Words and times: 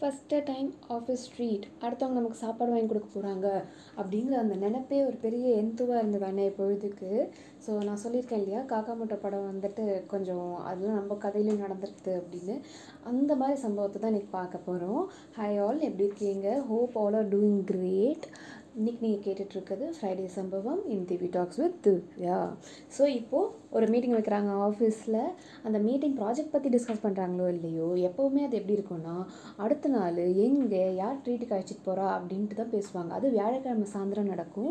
First 0.00 0.36
time 0.48 0.68
office 0.94 1.24
street 1.26 1.64
அடுத்தவங்க 1.84 2.18
நமக்கு 2.18 2.38
சாப்பாடு 2.42 2.72
வாங்கி 2.72 2.88
கொடுக்க 2.90 3.08
போகிறாங்க 3.08 3.48
அப்படிங்கிற 4.00 4.36
அந்த 4.42 4.54
நினப்பே 4.62 4.98
ஒரு 5.08 5.16
பெரிய 5.24 5.46
எந்துவாக 5.62 5.98
இருந்தது 6.02 6.24
அன்னைய 6.28 6.50
பொழுதுக்கு. 6.58 7.10
ஸோ 7.64 7.70
நான் 7.88 8.00
சொல்லியிருக்கேன் 8.04 8.40
இல்லையா 8.42 8.60
காக்கா 8.70 8.92
முட்டை 9.00 9.16
படம் 9.24 9.48
வந்துட்டு 9.50 9.84
கொஞ்சம் 10.12 10.54
அதெல்லாம் 10.68 10.98
நம்ம 11.00 11.18
கதையிலையும் 11.24 11.64
நடந்திருக்குது 11.64 12.14
அப்படின்னு. 12.20 12.54
அந்த 13.10 13.34
மாதிரி 13.40 13.58
சம்பவத்தை 13.64 13.98
தான் 13.98 14.12
இன்றைக்கி 14.12 14.32
பார்க்க 14.38 14.68
போகிறோம் 14.68 15.02
ஹை 15.38 15.50
ஆல் 15.66 15.86
எப்படி 15.88 16.08
இருக்கீங்க? 16.08 16.48
Hope 16.70 16.96
all 17.02 17.18
are 17.20 17.30
doing 17.34 17.60
great 17.72 18.26
இன்றைக்கி 18.78 19.00
நீங்கள் 19.04 19.22
கேட்டுட்ருக்குது 19.24 19.84
ஃப்ரைடே 19.94 20.24
சம்பவம் 20.36 20.82
இன் 20.94 21.06
திவி 21.10 21.28
டாக்ஸ் 21.36 21.58
வித் 21.60 21.78
திவ்யா. 21.84 22.36
ஸோ 22.96 23.02
இப்போது 23.20 23.48
ஒரு 23.76 23.86
மீட்டிங் 23.92 24.14
வைக்கிறாங்க 24.16 24.50
ஆஃபீஸில் 24.66 25.16
அந்த 25.66 25.78
மீட்டிங் 25.86 26.14
ப்ராஜெக்ட் 26.20 26.52
பற்றி 26.52 26.68
டிஸ்கஸ் 26.74 27.02
பண்ணுறாங்களோ 27.04 27.46
இல்லையோ? 27.54 27.88
எப்போவுமே 28.08 28.40
அது 28.46 28.58
எப்படி 28.60 28.74
இருக்கும்னா 28.76 29.14
அடுத்த 29.64 29.90
நாள் 29.94 30.20
எங்கே 30.46 30.82
யார் 31.00 31.18
ட்ரீட்டுக்கு 31.24 31.56
அழைச்சிட்டு 31.56 31.84
போகிறா 31.88 32.06
அப்படின்ட்டு 32.16 32.58
தான் 32.60 32.70
பேசுவாங்க. 32.74 33.10
அது 33.18 33.26
வியாழக்கிழமை 33.36 33.88
சாயந்தரம் 33.94 34.30
நடக்கும். 34.34 34.70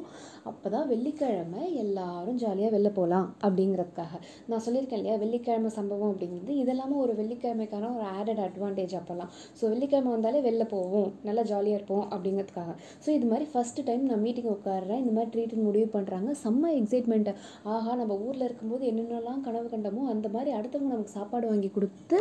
அப்போ 0.52 0.70
தான் 0.76 0.88
வெள்ளிக்கிழமை 0.94 1.64
எல்லாரும் 1.84 2.40
ஜாலியாக 2.44 2.74
வெளில 2.76 2.92
போகலாம் 3.00 3.28
அப்படிங்கிறதுக்காக. 3.46 4.14
நான் 4.52 4.66
சொல்லியிருக்கேன் 4.68 5.02
இல்லையா 5.02 5.18
வெள்ளிக்கிழமை 5.26 5.74
சம்பவம் 5.80 6.12
அப்படிங்கிறது. 6.14 6.56
இதெல்லாமல் 6.64 7.04
ஒரு 7.06 7.16
வெள்ளிக்கிழமைக்கான 7.22 7.92
ஒரு 7.98 8.08
ஆடட் 8.16 8.44
அட்வான்டேஜ் 8.48 8.98
அப்போல்லாம். 9.02 9.34
ஸோ 9.60 9.66
வெள்ளிக்கிழமை 9.76 10.12
வந்தாலே 10.18 10.42
வெளில 10.50 10.68
போவோம். 10.76 11.12
நல்லா 11.30 11.46
ஜாலியாக 11.54 11.80
இருப்போம் 11.82 12.08
அப்படிங்கிறதுக்காக. 12.14 12.74
ஸோ 13.06 13.12
இது 13.20 13.28
மாதிரி 13.34 13.48
ஃபஸ்ட்டு 13.54 13.88
டைம் 13.90 14.10
நான் 14.12 14.24
மீட்டிங் 14.26 14.52
உட்காடுறேன் 14.56 15.02
இந்த 15.04 15.14
மாதிரி 15.18 15.32
ட்ரீட்னு 15.36 15.68
முடிவு 15.68 15.88
பண்ணுறாங்க 15.96 16.32
செம்ம 16.44 16.72
எக்ஸைட்மெண்ட்டு 16.80 17.34
ஆஹா 17.74 17.94
நம்ம 18.02 18.18
ஊரில் 18.26 18.48
இருக்கும்போது 18.48 18.84
என்னென்னலாம் 18.92 19.44
கனவு 19.48 19.68
கண்டமோ 19.74 20.04
அந்த 20.14 20.28
மாதிரி 20.36 20.52
அடுத்தவங்க 20.58 20.94
நமக்கு 20.96 21.18
சாப்பாடு 21.18 21.48
வாங்கி 21.52 21.70
கொடுத்து 21.78 22.18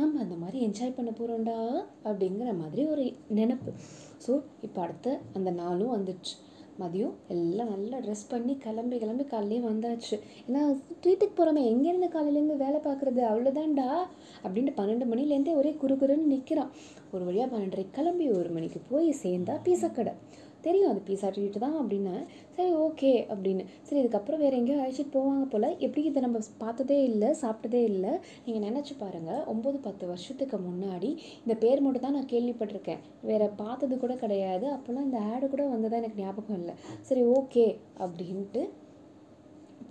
நம்ம 0.00 0.20
அந்த 0.24 0.36
மாதிரி 0.42 0.58
என்ஜாய் 0.66 0.96
பண்ண 0.98 1.10
போகிறோம்டா 1.12 1.56
அப்படிங்கிற 2.08 2.52
மாதிரி 2.60 2.84
ஒரு 2.92 3.04
நினப்பு. 3.38 3.72
ஸோ 4.26 4.32
இப்போ 4.66 4.78
அடுத்த 4.86 5.18
அந்த 5.38 5.50
நாளும் 5.62 5.94
வந்துடுச்சு. 5.96 6.34
மதியம் 6.82 7.16
எல்லாம் 7.32 7.70
நல்லா 7.72 7.96
ட்ரெஸ் 8.04 8.28
பண்ணி 8.30 8.52
கிளம்பி 8.64 8.96
கிளம்பி 9.00 9.24
காலையிலே 9.32 9.58
வந்தாச்சு. 9.66 10.16
ஏன்னா 10.46 10.60
ட்ரீட்டுக்கு 11.02 11.34
போகிறோமே 11.38 11.62
எங்கேருந்து 11.72 12.08
காலையிலேருந்து 12.14 12.56
வேலை 12.64 12.78
பார்க்குறது? 12.86 13.22
அவ்வளோதான்டா 13.30 13.88
அப்படின்ட்டு 14.44 14.78
பன்னெண்டு 14.78 15.08
மணிலேருந்தே 15.12 15.54
ஒரே 15.60 15.72
குறுகுறுன்னு 15.82 16.32
நிற்கிறான் 16.34 16.72
ஒரு 17.14 17.22
வழியாக 17.28 17.50
பன்னெண்டரை 17.54 17.86
கிளம்பி 17.98 18.28
ஒரு 18.40 18.50
மணிக்கு 18.56 18.80
போய் 18.90 19.10
சேர்ந்தா 19.22 19.56
பீசக்கடை 19.66 19.98
கடை 20.00 20.12
தெரியும் 20.66 20.90
அது 20.92 21.00
பீஸா 21.08 21.28
ட்ரீட் 21.34 21.58
தான் 21.64 21.76
அப்படின்னு. 21.80 22.14
சரி 22.56 22.72
ஓகே 22.86 23.12
அப்படின்னு. 23.32 23.64
சரி 23.86 24.00
இதுக்கப்புறம் 24.02 24.42
வேறு 24.44 24.58
எங்கேயோ 24.60 24.80
அழைச்சிட்டு 24.82 25.14
போவாங்க 25.16 25.44
போல். 25.52 25.68
எப்படி 25.86 26.02
இதை 26.10 26.22
நம்ம 26.26 26.40
பார்த்ததே 26.64 26.98
இல்லை 27.10 27.30
சாப்பிட்டதே 27.42 27.82
இல்லை? 27.92 28.12
நீங்கள் 28.46 28.66
நினச்சி 28.68 28.94
பாருங்கள் 29.02 29.42
ஒம்பது 29.54 29.80
பத்து 29.86 30.04
வருஷத்துக்கு 30.12 30.58
முன்னாடி 30.68 31.10
இந்த 31.44 31.56
பேர் 31.64 31.84
மட்டும் 31.86 32.06
தான் 32.06 32.16
நான் 32.18 32.32
கேள்விப்பட்டிருக்கேன். 32.34 33.02
வேறு 33.30 33.48
பார்த்தது 33.62 33.96
கூட 34.04 34.14
கிடையாது. 34.24 34.68
அப்போல்லாம் 34.76 35.08
இந்த 35.08 35.20
ஆடு 35.32 35.48
கூட 35.54 35.64
வந்ததாக 35.74 36.02
எனக்கு 36.02 36.22
ஞாபகம் 36.24 36.60
இல்லை. 36.60 36.76
சரி 37.10 37.24
ஓகே 37.38 37.66
அப்படின்ட்டு 38.06 38.62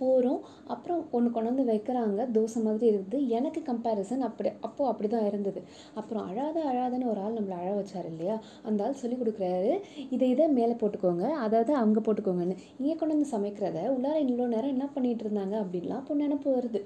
போகிறோம் 0.01 0.39
அப்புறம் 0.73 1.01
ஒன்று 1.17 1.29
கொண்டு 1.35 1.51
வந்து 1.51 1.65
வைக்கிறாங்க. 1.71 2.19
தோசை 2.35 2.59
மாதிரி 2.65 2.87
இருக்குது 2.91 3.27
எனக்கு 3.37 3.61
கம்பேரிசன் 3.69 4.23
அப்படி 4.29 4.49
அப்போது 4.67 4.89
அப்படி 4.91 5.09
தான் 5.15 5.27
இருந்தது. 5.29 5.61
அப்புறம் 6.01 6.25
அழாத 6.29 6.57
அழாதன்னு 6.71 7.11
ஒரு 7.13 7.21
ஆள் 7.25 7.37
நம்மளை 7.37 7.57
அழ 7.61 7.69
வச்சார் 7.79 8.09
இல்லையா? 8.13 8.35
அந்த 8.69 8.85
ஆள் 8.87 8.99
சொல்லி 9.03 9.17
கொடுக்குறாரு 9.21 9.71
இதை 10.15 10.27
இதை 10.35 10.47
மேலே 10.59 10.75
போட்டுக்கோங்க. 10.81 11.25
அதாவது 11.45 11.73
அங்கே 11.83 12.03
போட்டுக்கோங்கன்னு. 12.07 12.57
இங்கே 12.79 12.95
கொண்டு 12.95 13.15
வந்து 13.15 13.33
சமைக்கிறத 13.35 13.79
உள்ளார 13.95 14.17
இவ்வளோ 14.25 14.49
நேரம் 14.55 14.75
என்ன 14.75 14.87
பண்ணிகிட்டு 14.95 15.25
இருந்தாங்க 15.27 15.55
அப்படின்லாம் 15.63 16.01
அப்போ 16.03 16.15
நினப்பு 16.23 16.49
வருது. 16.57 16.81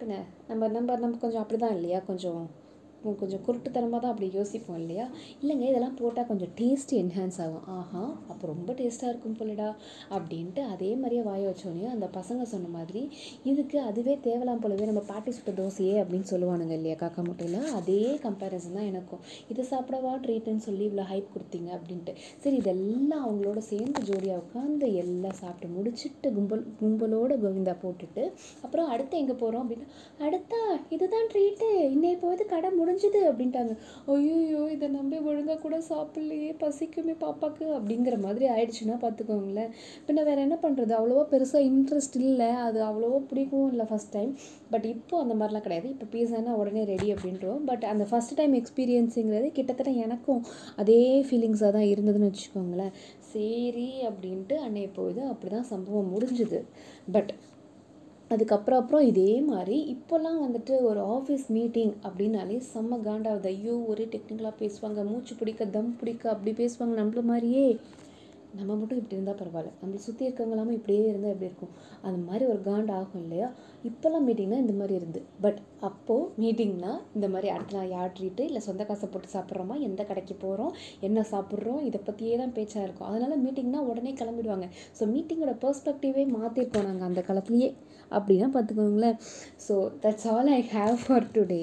பின்ன 0.00 0.14
நம்ம 0.50 0.68
நம்ம 0.76 0.96
நம்ம 1.04 1.18
கொஞ்சம் 1.24 1.42
அப்படி 1.44 1.58
தான் 1.64 1.76
இல்லையா? 1.78 1.98
கொஞ்சம் 2.10 2.42
கொஞ்சம் 3.20 3.42
குருட்டுத்தனமாக 3.46 4.00
தான் 4.02 4.12
அப்படி 4.12 4.28
யோசிப்போம் 4.38 4.78
இல்லையா? 4.82 5.06
இல்லைங்க 5.42 5.64
இதெல்லாம் 5.70 5.96
போட்டால் 6.00 6.26
கொஞ்சம் 6.28 6.52
டேஸ்ட்டு 6.58 6.98
என்ஹான்ஸ் 7.02 7.38
ஆகும். 7.44 7.64
ஆஹா 7.76 8.02
அப்போ 8.32 8.44
ரொம்ப 8.46 8.70
டேஸ்ட்டாக 8.78 9.12
இருக்கும் 9.12 9.36
போலடா 9.38 9.68
அப்படின்ட்டு 10.16 10.62
அதே 10.72 10.90
மாதிரியே 10.96 11.22
வாய 11.22 11.42
வச்சோடனே 11.50 11.86
அந்த 11.94 12.06
பசங்க 12.18 12.42
சொன்ன 12.52 12.70
மாதிரி 12.76 13.02
இதுக்கு 13.44 13.80
அதுவே 13.80 14.14
தேவலாம் 14.26 14.62
போலவே 14.64 14.86
நம்ம 14.86 15.02
பாட்டி 15.10 15.30
சுட்ட 15.30 15.52
தோசையே 15.60 15.96
அப்படின்னு 16.02 16.28
சொல்லுவானுங்க 16.32 16.74
இல்லையா 16.78 16.96
காக்கா 17.02 17.22
முட்டையில்? 17.22 17.58
அதே 17.78 17.98
கம்பேரிசன் 18.26 18.76
தான் 18.78 18.88
எனக்கும். 18.92 19.22
இதை 19.48 19.64
சாப்பிடவா 19.72 20.12
ட்ரீட்டுன்னு 20.26 20.64
சொல்லி 20.68 20.84
இவ்வளோ 20.90 21.06
ஹைப் 21.12 21.32
கொடுத்தீங்க 21.34 21.70
அப்படின்ட்டு. 21.78 22.14
சரி 22.44 22.56
இதெல்லாம் 22.56 23.24
அவங்களோட 23.26 23.58
சேர்ந்து 23.70 24.06
ஜோடியாக 24.10 24.42
உட்காந்து 24.44 24.94
எல்லாம் 24.94 25.38
சாப்பிட்டு 25.42 25.74
முடிச்சுட்டு 25.76 26.30
கும்பல் 26.38 26.64
கும்பலோட 26.80 27.32
கோவிந்தா 27.44 27.76
போட்டுட்டு 27.84 28.24
அப்புறம் 28.64 28.88
அடுத்து 28.88 29.20
எங்கே 29.22 29.36
போகிறோம் 29.42 29.64
அப்படின்னா 29.64 29.88
அடுத்தா 30.26 30.62
இதுதான் 30.96 31.28
ட்ரீட்டு 31.32 31.68
இன்னைய 31.96 32.16
போது 32.24 32.42
கடை 32.46 32.70
முடி 32.70 32.90
முடிஞ்சுது 32.92 33.20
அப்படின்ட்டாங்க. 33.28 33.72
ஐயோ 34.14 34.62
இதை 34.74 34.86
நம்பி 34.96 35.16
ஒழுங்காக 35.30 35.58
கூட 35.64 35.76
சாப்பிட்லையே 35.90 36.50
பசிக்குமே 36.62 37.14
பாப்பாக்கு 37.22 37.64
அப்படிங்கிற 37.76 38.16
மாதிரி 38.24 38.44
ஆயிடுச்சுன்னா 38.54 38.96
பார்த்துக்கோங்களேன். 39.04 39.70
பின்ன 40.06 40.24
வேறு 40.28 40.40
என்ன 40.46 40.56
பண்ணுறது 40.64 40.92
அவ்வளோவா 40.98 41.24
பெருசாக 41.32 41.68
இன்ட்ரெஸ்ட் 41.70 42.16
இல்லை. 42.30 42.50
அது 42.66 42.78
அவ்வளோவா 42.88 43.18
பிடிக்கும் 43.30 43.68
இல்லை 43.72 43.86
ஃபஸ்ட் 43.90 44.12
டைம் 44.16 44.32
பட் 44.72 44.86
இப்போ 44.94 45.14
அந்த 45.22 45.34
மாதிரிலாம் 45.40 45.64
கிடையாது. 45.66 45.88
இப்போ 45.94 46.06
பீஸானா 46.14 46.54
உடனே 46.62 46.82
ரெடி 46.92 47.08
அப்படின்றோம். 47.14 47.62
பட் 47.70 47.86
அந்த 47.92 48.06
ஃபஸ்ட் 48.10 48.36
டைம் 48.40 48.54
எக்ஸ்பீரியன்ஸுங்கிறது 48.60 49.50
கிட்டத்தட்ட 49.58 49.92
எனக்கும் 50.06 50.42
அதே 50.82 51.00
ஃபீலிங்ஸாக 51.28 51.72
தான் 51.78 51.88
இருந்ததுன்னு 51.92 52.30
வச்சுக்கோங்களேன். 52.30 52.92
சரி 53.32 53.88
அப்படின்ட்டு 54.08 54.56
அன்னைய 54.66 54.88
போய் 54.98 55.30
அப்படி 55.32 55.50
தான் 55.56 55.70
சம்பவம் 55.72 56.12
முடிஞ்சுது. 56.14 56.60
பட் 57.16 57.32
அதுக்கப்புறம் 58.32 58.80
அப்புறம் 58.80 59.06
இதே 59.06 59.40
மாதிரி 59.40 59.76
இப்போல்லாம் 59.94 60.38
வந்துட்டு 60.44 60.74
ஒரு 60.82 61.00
ஆஃபீஸ் 61.16 61.46
மீட்டிங் 61.48 61.92
அப்படின்னாலே 62.02 62.56
செம்ம 62.72 62.98
காண்டாகுது. 63.08 63.50
ஐயோ 63.54 63.74
ஒரே 63.92 64.04
டெக்னிக்கலாக 64.12 64.54
பேசுவாங்க. 64.60 65.00
மூச்சு 65.04 65.34
பிடிக்க 65.38 65.64
தம் 65.66 65.96
பிடிக்க 66.00 66.30
அப்படி 66.30 66.52
பேசுவாங்க 66.62 66.94
நம்மள 67.00 67.22
மாதிரியே. 67.22 67.66
நம்ம 68.56 68.74
மட்டும் 68.74 68.98
இப்படி 68.98 69.16
இருந்தால் 69.16 69.40
பரவாயில்ல. 69.40 69.70
நம்மளை 69.82 70.00
சுற்றி 70.06 70.24
இருக்கவங்களாமல் 70.28 70.78
இப்படியே 70.78 71.04
இருந்தால் 71.06 71.30
எப்படி 71.30 71.50
இருக்கும்? 71.50 71.74
அந்த 72.02 72.18
மாதிரி 72.30 72.44
ஒரு 72.52 72.60
காண்ட் 72.64 72.90
ஆகும் 73.00 73.22
இல்லையா? 73.22 73.48
இப்போல்லாம் 73.88 74.26
மீட்டிங்னா 74.28 74.58
இந்த 74.64 74.74
மாதிரி 74.80 74.94
இருந்து. 75.00 75.20
பட் 75.44 75.60
அப்போது 75.88 76.26
மீட்டிங்னா 76.42 76.92
இந்த 77.16 77.26
மாதிரி 77.32 77.48
அடுத்த 77.54 77.76
நாள் 77.76 77.92
யார் 77.94 78.12
ட்ரீட்டு 78.16 78.42
இல்லை 78.48 78.60
சொந்த 78.66 78.82
காசை 78.90 79.06
போட்டு 79.12 79.28
சாப்பிட்றோமா? 79.36 79.76
எந்த 79.88 80.02
கடைக்கு 80.10 80.34
போகிறோம் 80.44 80.74
என்ன 81.06 81.24
சாப்பிட்றோம்? 81.32 81.80
இதை 81.88 82.00
பற்றியே 82.08 82.36
தான் 82.42 82.54
பேச்சாக 82.58 82.86
இருக்கும். 82.86 83.08
அதனால் 83.10 83.42
மீட்டிங்னா 83.44 83.80
உடனே 83.92 84.12
கிளம்பிடுவாங்க. 84.20 84.68
ஸோ 84.98 85.08
மீட்டிங்கோட 85.14 85.54
பெர்ஸ்பெக்டிவே 85.64 86.24
மாற்றிருக்கோம் 86.36 86.88
நாங்கள் 86.90 87.08
அந்த 87.10 87.22
காலத்துலேயே. 87.30 87.70
அப்படின்னா 88.16 88.48
பார்த்துக்கோங்களேன். 88.54 89.18
So 89.66 89.74
that's 90.04 90.28
all 90.34 90.52
I 90.58 90.62
have 90.76 90.96
for 91.04 91.28
today 91.36 91.60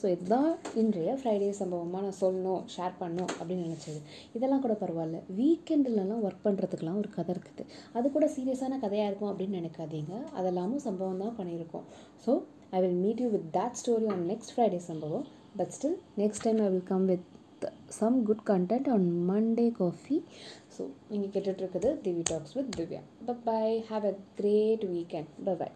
so 0.00 0.06
இதுதான் 0.12 0.50
இன்றைய 0.80 1.14
ஃப்ரைடே 1.20 1.48
சம்பவமாக 1.58 2.02
நான் 2.04 2.18
சொல்லணும் 2.20 2.62
ஷேர் 2.74 2.94
பண்ணணும் 3.00 3.32
அப்படின்னு 3.38 3.64
நினச்சது. 3.68 3.98
இதெல்லாம் 4.36 4.62
கூட 4.64 4.74
பரவாயில்ல. 4.82 5.18
வீக்கெண்டுலலாம் 5.38 6.22
ஒர்க் 6.26 6.46
பண்ணுறதுக்கெலாம் 6.46 7.00
ஒரு 7.02 7.10
கதை 7.16 7.30
இருக்குது. 7.34 7.64
அது 7.96 8.06
கூட 8.14 8.26
சீரியஸான 8.36 8.78
கதையாக 8.84 9.10
இருக்கும் 9.10 9.30
அப்படின்னு 9.32 9.58
நினைக்காதீங்க. 9.60 10.14
அதெல்லாமும் 10.38 10.84
சம்பவம் 10.86 11.22
தான் 11.24 11.36
இருக்கும். 11.60 11.84
So 12.24 12.32
I 12.76 12.80
will 12.84 12.98
meet 13.04 13.20
you 13.24 13.28
with 13.36 13.48
that 13.58 13.78
story 13.80 14.08
on 14.14 14.24
next 14.32 14.54
Friday 14.54 14.80
சம்பவம் 14.90 15.26
but 15.60 15.74
still 15.76 15.98
next 16.22 16.44
time 16.46 16.60
I 16.66 16.70
will 16.74 16.88
come 16.92 17.06
with 17.12 17.26
some 17.98 18.16
good 18.28 18.44
content 18.50 18.88
on 18.94 19.06
Monday 19.30 19.66
coffee 19.80 20.16
so 20.76 20.82
நீங்கள் 21.10 21.32
கேட்டுட்ருக்குது 21.34 21.90
Divi 22.06 22.22
talks 22.30 22.54
with 22.58 22.70
Divya. 22.78 23.02
Bye 23.48 23.64
have 23.90 24.06
a 24.12 24.14
great 24.40 24.84
weekend 24.94 25.30
bye 25.62 25.68